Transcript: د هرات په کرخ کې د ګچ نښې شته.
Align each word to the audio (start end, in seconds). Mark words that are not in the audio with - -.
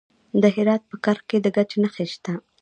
د 0.41 0.43
هرات 0.55 0.81
په 0.89 0.95
کرخ 1.03 1.21
کې 1.29 1.37
د 1.41 1.47
ګچ 1.55 1.71
نښې 1.81 2.05
شته. 2.13 2.33